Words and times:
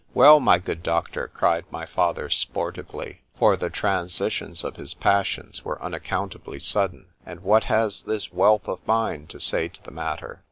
——Well, 0.15 0.39
my 0.39 0.57
good 0.57 0.81
doctor, 0.81 1.27
cried 1.27 1.65
my 1.69 1.85
father 1.85 2.27
sportively, 2.27 3.21
for 3.37 3.55
the 3.55 3.69
transitions 3.69 4.63
of 4.63 4.77
his 4.77 4.95
passions 4.95 5.63
were 5.63 5.79
unaccountably 5.79 6.57
sudden,—and 6.59 7.41
what 7.41 7.65
has 7.65 8.01
this 8.01 8.25
whelp 8.25 8.67
of 8.67 8.79
mine 8.87 9.27
to 9.27 9.39
say 9.39 9.67
to 9.67 9.83
the 9.83 9.91
matter? 9.91 10.39